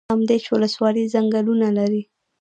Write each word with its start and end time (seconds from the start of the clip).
کامدیش 0.09 0.45
ولسوالۍ 0.51 1.03
ځنګلونه 1.13 1.67
لري؟ 1.77 2.01